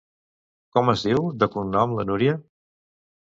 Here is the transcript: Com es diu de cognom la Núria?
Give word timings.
Com 0.77 0.87
es 0.93 1.03
diu 1.09 1.27
de 1.43 1.47
cognom 1.57 1.93
la 1.99 2.05
Núria? 2.13 2.35